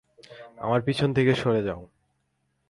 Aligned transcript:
আমার 0.57 0.79
পিছন 0.81 1.09
থেকে 1.13 1.31
সরে 1.35 1.61
যাও! 1.63 1.81